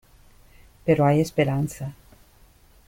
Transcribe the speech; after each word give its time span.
pero 0.83 1.05
hay 1.05 1.19
esperanza. 1.21 1.93